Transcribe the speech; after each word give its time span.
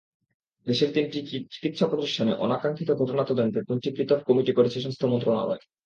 দেশের 0.67 0.89
তিনটি 0.93 1.19
চিকিত্সাপ্রতিষ্ঠানে 1.53 2.31
অনাকাঙ্ক্ষিত 2.37 2.89
ঘটনা 3.01 3.23
তদন্তে 3.23 3.59
তিনটি 3.67 3.89
পৃথক 3.91 4.19
কমিটি 4.23 4.51
করেছে 4.53 4.77
স্বাস্থ্য 4.79 5.07
মন্ত্রণালয়। 5.07 5.61